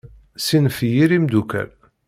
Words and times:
Ssinef 0.37 0.77
i 0.87 0.87
yir 0.95 1.11
imeddukal. 1.17 1.69